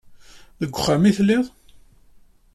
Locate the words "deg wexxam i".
0.59-1.11